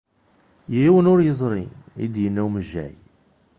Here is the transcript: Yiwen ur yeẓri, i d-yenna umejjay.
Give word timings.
Yiwen 0.75 1.09
ur 1.13 1.19
yeẓri, 1.25 1.65
i 2.03 2.05
d-yenna 2.13 2.41
umejjay. 2.47 2.93